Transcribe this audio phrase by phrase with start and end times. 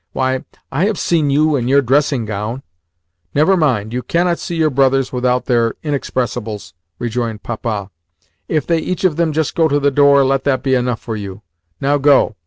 [0.13, 2.63] "Why, I have seen you in your dressing gown."
[3.35, 7.91] "Never mind; you cannot see your brothers without their inexpressibles," rejoined Papa.
[8.47, 11.15] "If they each of them just go to the door, let that be enough for
[11.15, 11.43] you.
[11.79, 12.35] Now go.